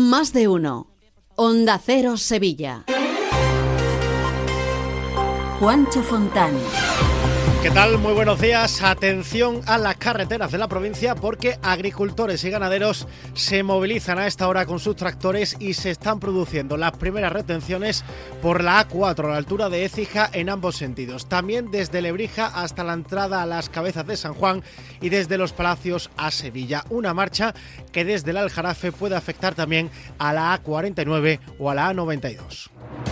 [0.00, 0.86] Más de uno.
[1.36, 2.86] Onda Cero Sevilla.
[5.58, 6.54] Juancho Fontán.
[7.62, 7.98] ¿Qué tal?
[7.98, 8.82] Muy buenos días.
[8.82, 14.48] Atención a las carreteras de la provincia porque agricultores y ganaderos se movilizan a esta
[14.48, 18.02] hora con sus tractores y se están produciendo las primeras retenciones
[18.40, 21.28] por la A4 a la altura de Écija en ambos sentidos.
[21.28, 24.62] También desde Lebrija hasta la entrada a las cabezas de San Juan
[25.02, 26.84] y desde los Palacios a Sevilla.
[26.88, 27.54] Una marcha
[27.92, 32.70] que desde el Aljarafe puede afectar también a la A49 o a la A92.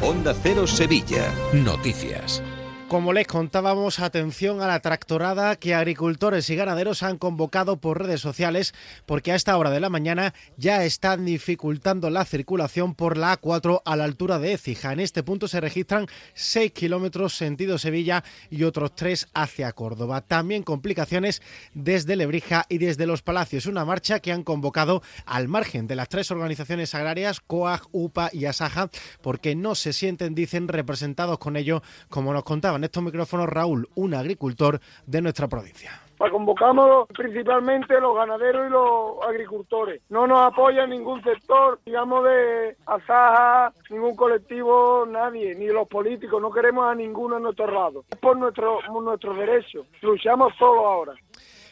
[0.00, 1.30] Onda Cero Sevilla.
[1.52, 2.42] Noticias.
[2.90, 8.20] Como les contábamos, atención a la tractorada que agricultores y ganaderos han convocado por redes
[8.20, 8.74] sociales
[9.06, 13.82] porque a esta hora de la mañana ya están dificultando la circulación por la A4
[13.84, 14.92] a la altura de Écija.
[14.92, 20.22] En este punto se registran 6 kilómetros sentido Sevilla y otros 3 hacia Córdoba.
[20.22, 21.42] También complicaciones
[21.74, 23.66] desde Lebrija y desde Los Palacios.
[23.66, 28.46] Una marcha que han convocado al margen de las tres organizaciones agrarias, COAG, UPA y
[28.46, 28.90] ASAJA,
[29.22, 33.88] porque no se sienten, dicen, representados con ello, como nos contaban en estos micrófonos Raúl,
[33.94, 36.00] un agricultor de nuestra provincia.
[36.16, 40.02] Pues convocamos principalmente los ganaderos y los agricultores.
[40.10, 46.42] No nos apoya ningún sector, digamos, de Asaja, ningún colectivo, nadie, ni los políticos.
[46.42, 48.04] No queremos a ninguno en nuestro lado.
[48.10, 49.86] Es por nuestro, nuestros derechos.
[50.02, 51.14] Luchamos solo ahora.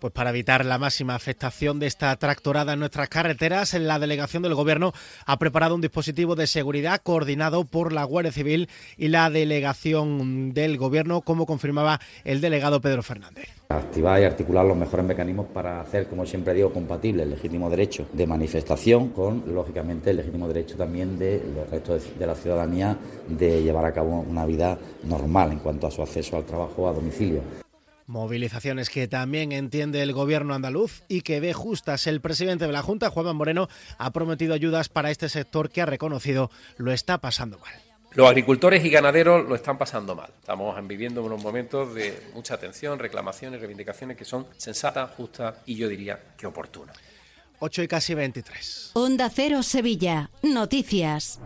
[0.00, 4.54] Pues para evitar la máxima afectación de esta tractorada en nuestras carreteras, la delegación del
[4.54, 4.94] Gobierno
[5.26, 10.78] ha preparado un dispositivo de seguridad coordinado por la Guardia Civil y la delegación del
[10.78, 13.50] Gobierno, como confirmaba el delegado Pedro Fernández.
[13.68, 18.08] Activar y articular los mejores mecanismos para hacer, como siempre digo, compatible el legítimo derecho
[18.14, 22.96] de manifestación con, lógicamente, el legítimo derecho también del resto de la ciudadanía
[23.28, 26.94] de llevar a cabo una vida normal en cuanto a su acceso al trabajo a
[26.94, 27.42] domicilio.
[28.10, 32.08] Movilizaciones que también entiende el gobierno andaluz y que ve justas.
[32.08, 35.86] El presidente de la Junta, Juan Moreno, ha prometido ayudas para este sector que ha
[35.86, 37.72] reconocido lo está pasando mal.
[38.14, 40.32] Los agricultores y ganaderos lo están pasando mal.
[40.40, 45.86] Estamos viviendo unos momentos de mucha atención, reclamaciones, reivindicaciones que son sensatas, justas y yo
[45.86, 46.96] diría que oportunas.
[47.60, 48.90] 8 y casi 23.
[48.94, 50.30] Onda Cero Sevilla.
[50.42, 51.38] Noticias.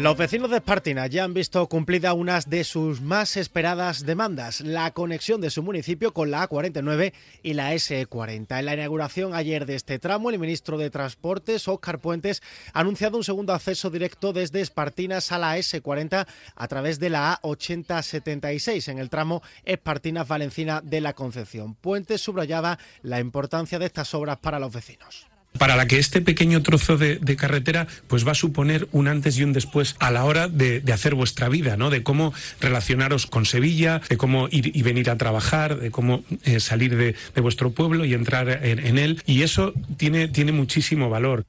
[0.00, 4.92] Los vecinos de Espartina ya han visto cumplida unas de sus más esperadas demandas, la
[4.92, 7.12] conexión de su municipio con la A49
[7.42, 8.58] y la S40.
[8.58, 13.18] En la inauguración ayer de este tramo, el ministro de Transportes, Óscar Puentes, ha anunciado
[13.18, 19.00] un segundo acceso directo desde Espartinas a la S40 a través de la A8076 en
[19.00, 21.74] el tramo Espartinas-Valencina de la Concepción.
[21.74, 26.62] Puentes subrayaba la importancia de estas obras para los vecinos para la que este pequeño
[26.62, 30.48] trozo de, carretera pues va a suponer un antes y un después a la hora
[30.48, 31.90] de, hacer vuestra vida, ¿no?
[31.90, 36.60] De cómo relacionaros con Sevilla, de cómo ir y venir a trabajar, de cómo eh,
[36.60, 39.22] salir de, vuestro pueblo y entrar en, él.
[39.26, 41.44] Y eso tiene, tiene muchísimo valor.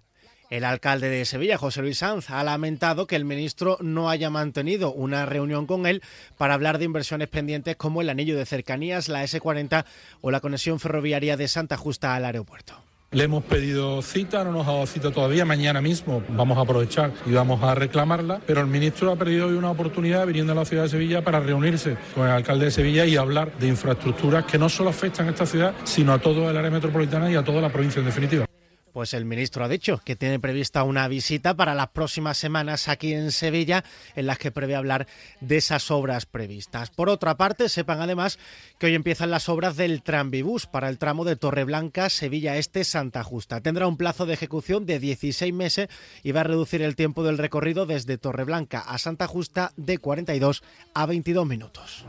[0.50, 4.92] El alcalde de Sevilla, José Luis Sanz, ha lamentado que el ministro no haya mantenido
[4.92, 6.02] una reunión con él
[6.38, 9.86] para hablar de inversiones pendientes como el anillo de cercanías, la S40
[10.20, 12.84] o la conexión ferroviaria de Santa Justa al aeropuerto.
[13.14, 17.12] Le hemos pedido cita, no nos ha dado cita todavía, mañana mismo vamos a aprovechar
[17.26, 20.64] y vamos a reclamarla, pero el ministro ha perdido hoy una oportunidad viniendo a la
[20.64, 24.58] ciudad de Sevilla para reunirse con el alcalde de Sevilla y hablar de infraestructuras que
[24.58, 27.60] no solo afectan a esta ciudad, sino a todo el área metropolitana y a toda
[27.60, 28.51] la provincia en definitiva.
[28.94, 33.14] Pues el ministro ha dicho que tiene prevista una visita para las próximas semanas aquí
[33.14, 33.84] en Sevilla
[34.16, 35.08] en las que prevé hablar
[35.40, 36.90] de esas obras previstas.
[36.90, 38.38] Por otra parte, sepan además
[38.80, 43.24] que hoy empiezan las obras del Tranvibús para el tramo de Torreblanca, Sevilla Este, Santa
[43.24, 43.62] Justa.
[43.62, 45.88] Tendrá un plazo de ejecución de 16 meses
[46.24, 50.64] y va a reducir el tiempo del recorrido desde Torreblanca a Santa Justa de 42
[50.94, 52.06] a 22 minutos.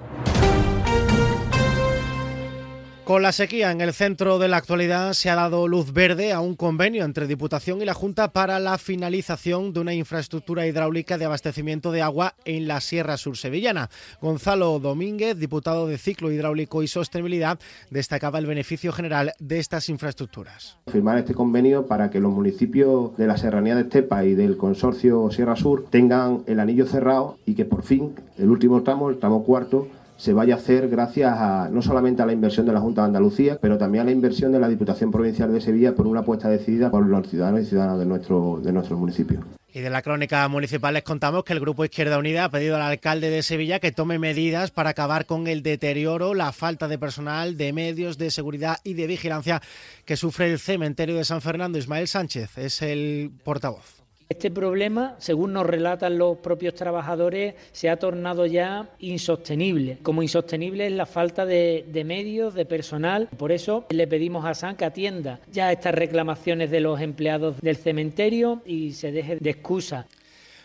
[3.05, 6.41] Con la sequía en el centro de la actualidad se ha dado luz verde a
[6.41, 11.25] un convenio entre Diputación y la Junta para la finalización de una infraestructura hidráulica de
[11.25, 13.91] abastecimiento de agua en la Sierra Sur Sevillana.
[14.21, 17.59] Gonzalo Domínguez, diputado de Ciclo Hidráulico y Sostenibilidad,
[17.91, 20.79] destacaba el beneficio general de estas infraestructuras.
[20.87, 25.29] Firmar este convenio para que los municipios de la Serranía de Estepa y del consorcio
[25.33, 29.43] Sierra Sur tengan el anillo cerrado y que por fin el último tramo, el tramo
[29.43, 33.03] cuarto, se vaya a hacer gracias a no solamente a la inversión de la Junta
[33.03, 36.21] de Andalucía, pero también a la inversión de la Diputación Provincial de Sevilla por una
[36.21, 39.41] apuesta decidida por los ciudadanos y ciudadanas de nuestro, de nuestro municipio.
[39.75, 42.83] Y de la crónica municipal les contamos que el Grupo Izquierda Unida ha pedido al
[42.83, 47.57] alcalde de Sevilla que tome medidas para acabar con el deterioro, la falta de personal,
[47.57, 49.63] de medios, de seguridad y de vigilancia
[50.05, 51.79] que sufre el cementerio de San Fernando.
[51.79, 54.02] Ismael Sánchez es el portavoz
[54.33, 59.99] Este problema, según nos relatan los propios trabajadores, se ha tornado ya insostenible.
[60.03, 63.29] Como insostenible es la falta de, medios, de personal.
[63.37, 67.77] Por eso le pedimos a SAN que atienda ya estas reclamaciones de los empleados del
[67.77, 70.07] cementerio y se deje de excusa.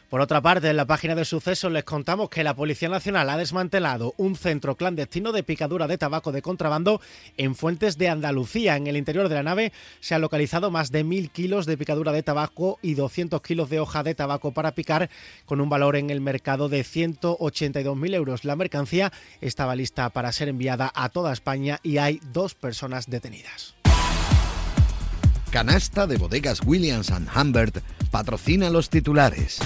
[0.09, 3.35] Por otra parte, en la página de sucesos les contamos que la Policía Nacional ha
[3.35, 7.01] desmantelado un centro clandestino de picadura de tabaco de contrabando
[7.35, 8.77] en Fuentes de Andalucía.
[8.77, 12.13] En el interior de la nave se han localizado más de mil kilos de picadura
[12.13, 15.09] de tabaco y 200 kilos de hoja de tabaco para picar,
[15.45, 18.45] con un valor en el mercado de 182.000 euros.
[18.45, 19.11] La mercancía
[19.41, 23.75] estaba lista para ser enviada a toda España y hay dos personas detenidas.
[25.51, 27.11] Canasta de bodegas Williams⁇
[27.41, 29.59] Humbert patrocina los titulares.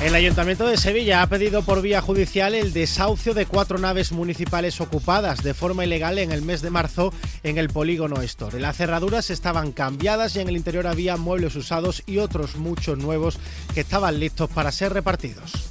[0.00, 4.80] El Ayuntamiento de Sevilla ha pedido por vía judicial el desahucio de cuatro naves municipales
[4.80, 7.12] ocupadas de forma ilegal en el mes de marzo
[7.42, 8.58] en el polígono Store.
[8.60, 13.38] Las cerraduras estaban cambiadas y en el interior había muebles usados y otros muchos nuevos
[13.74, 15.70] que estaban listos para ser repartidos.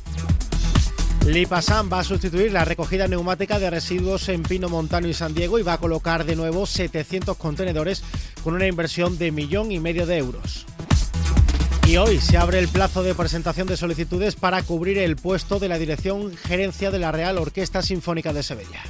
[1.26, 5.58] Lipasan va a sustituir la recogida neumática de residuos en Pino Montano y San Diego
[5.58, 8.04] y va a colocar de nuevo 700 contenedores
[8.44, 10.68] con una inversión de millón y medio de euros.
[11.90, 15.68] Y hoy se abre el plazo de presentación de solicitudes para cubrir el puesto de
[15.68, 18.84] la dirección gerencia de la Real Orquesta Sinfónica de Sevilla.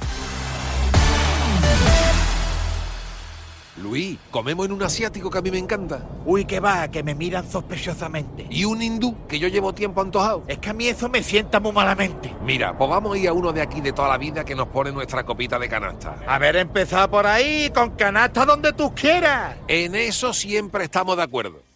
[3.78, 6.06] Luis, comemos en un asiático que a mí me encanta.
[6.26, 8.46] Uy, que va, que me miran sospechosamente.
[8.50, 10.44] Y un hindú, que yo llevo tiempo antojado.
[10.46, 12.36] Es que a mí eso me sienta muy malamente.
[12.44, 14.68] Mira, pues vamos a ir a uno de aquí de toda la vida que nos
[14.68, 16.18] pone nuestra copita de canasta.
[16.26, 19.56] A ver, empezar por ahí, con canasta donde tú quieras.
[19.68, 21.69] En eso siempre estamos de acuerdo.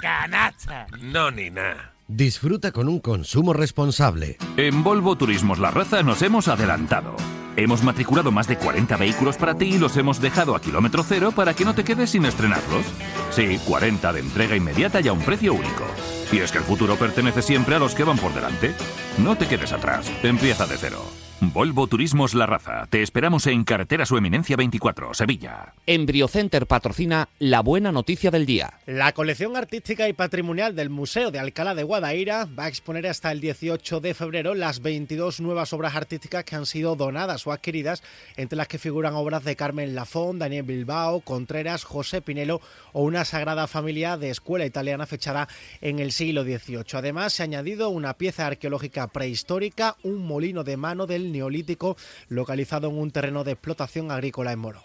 [0.00, 0.86] Canasta.
[1.00, 1.94] No, ni nada.
[2.06, 4.36] Disfruta con un consumo responsable.
[4.56, 7.16] En Volvo Turismos La Raza nos hemos adelantado.
[7.56, 11.32] Hemos matriculado más de 40 vehículos para ti y los hemos dejado a kilómetro cero
[11.34, 12.84] para que no te quedes sin estrenarlos.
[13.30, 15.84] Sí, 40 de entrega inmediata y a un precio único.
[16.32, 18.74] Y es que el futuro pertenece siempre a los que van por delante.
[19.18, 21.04] No te quedes atrás, empieza de cero.
[21.52, 22.86] Volvo Turismos La Raza.
[22.88, 25.74] Te esperamos en Carretera Su Eminencia 24, Sevilla.
[25.86, 28.74] Embriocenter patrocina la buena noticia del día.
[28.86, 33.32] La colección artística y patrimonial del Museo de Alcalá de Guadaira va a exponer hasta
[33.32, 38.02] el 18 de febrero las 22 nuevas obras artísticas que han sido donadas o adquiridas,
[38.36, 42.60] entre las que figuran obras de Carmen Lafón, Daniel Bilbao, Contreras, José Pinelo
[42.92, 45.48] o una sagrada familia de escuela italiana fechada
[45.80, 46.84] en el siglo XVIII.
[46.94, 51.96] Además, se ha añadido una pieza arqueológica prehistórica, un molino de mano del neolítico
[52.28, 54.82] localizado en un terreno de explotación agrícola en Moro.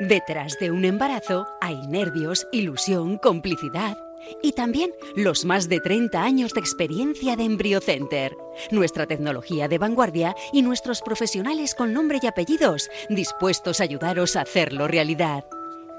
[0.00, 3.96] Detrás de un embarazo hay nervios, ilusión, complicidad
[4.42, 8.36] y también los más de 30 años de experiencia de EmbryoCenter.
[8.70, 14.42] Nuestra tecnología de vanguardia y nuestros profesionales con nombre y apellidos dispuestos a ayudaros a
[14.42, 15.44] hacerlo realidad.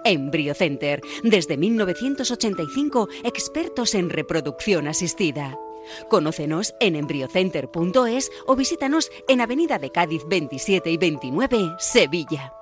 [0.03, 5.57] EmbryoCenter, desde 1985, expertos en reproducción asistida.
[6.09, 12.53] Conócenos en embriocenter.es o visítanos en Avenida de Cádiz 27 y 29, Sevilla.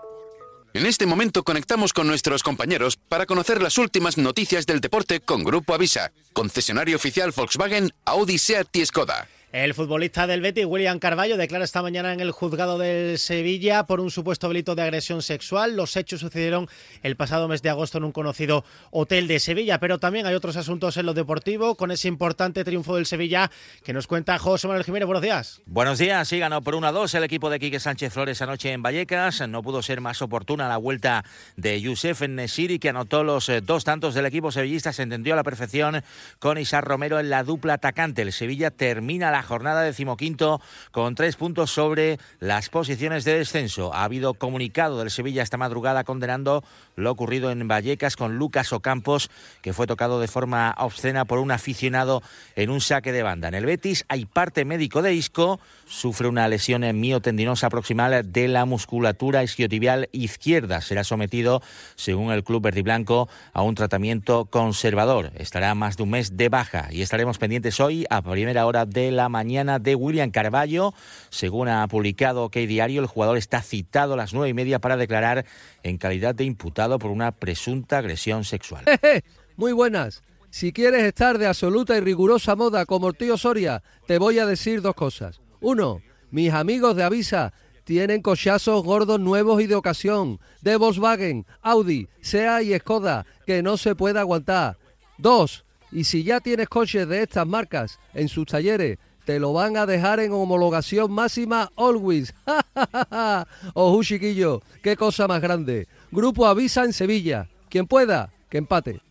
[0.75, 5.45] En este momento conectamos con nuestros compañeros para conocer las últimas noticias del deporte con
[5.45, 9.29] Grupo Avisa, concesionario oficial Volkswagen, Audi, Seat y Skoda.
[9.55, 14.01] El futbolista del Betis, William Carballo, declara esta mañana en el juzgado del Sevilla por
[14.01, 15.77] un supuesto delito de agresión sexual.
[15.77, 16.67] Los hechos sucedieron
[17.03, 20.57] el pasado mes de agosto en un conocido hotel de Sevilla, pero también hay otros
[20.57, 23.49] asuntos en lo deportivo con ese importante triunfo del Sevilla
[23.85, 25.05] que nos cuenta José Manuel Jiménez.
[25.05, 25.61] Buenos días.
[25.65, 26.27] Buenos días.
[26.27, 29.47] Sí, ganó por 1 a 2 el equipo de Quique Sánchez Flores anoche en Vallecas.
[29.47, 31.23] No pudo ser más oportuna la vuelta
[31.55, 34.91] de Youssef Nesiri, que anotó los eh, dos tantos del equipo sevillista.
[34.91, 36.03] Se entendió a la perfección
[36.39, 38.21] con Isar Romero en la dupla atacante.
[38.21, 40.59] El Sevilla termina la jornada decimoquinto
[40.91, 43.93] con tres puntos sobre las posiciones de descenso.
[43.93, 46.63] Ha habido comunicado del Sevilla esta madrugada condenando
[46.95, 49.29] lo ocurrido en Vallecas con Lucas Ocampos,
[49.61, 52.21] que fue tocado de forma obscena por un aficionado
[52.55, 53.47] en un saque de banda.
[53.47, 58.47] En el Betis hay parte médico de Isco, sufre una lesión en miotendinosa proximal de
[58.47, 60.81] la musculatura isquiotibial izquierda.
[60.81, 61.61] Será sometido,
[61.95, 65.31] según el club verde y blanco, a un tratamiento conservador.
[65.35, 69.11] Estará más de un mes de baja y estaremos pendientes hoy a primera hora de
[69.11, 70.93] la mañana de William Carballo.
[71.29, 74.95] Según ha publicado K Diario, el jugador está citado a las nueve y media para
[74.95, 75.45] declarar
[75.83, 78.85] en calidad de imputado por una presunta agresión sexual.
[79.57, 80.23] Muy buenas.
[80.49, 84.45] Si quieres estar de absoluta y rigurosa moda como el tío Soria, te voy a
[84.45, 85.41] decir dos cosas.
[85.59, 86.01] Uno,
[86.31, 87.51] mis amigos de Avisa
[87.83, 93.75] tienen cochazos gordos nuevos y de ocasión, de Volkswagen, Audi, SEA y Skoda, que no
[93.75, 94.77] se puede aguantar.
[95.17, 99.75] Dos, y si ya tienes coches de estas marcas en sus talleres, te lo van
[99.75, 102.33] a dejar en homologación máxima always.
[103.73, 105.87] Ojo, chiquillo, qué cosa más grande.
[106.11, 107.49] Grupo Avisa en Sevilla.
[107.69, 109.01] Quien pueda, que empate.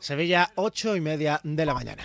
[0.00, 2.04] Sevilla, ocho y media de la mañana.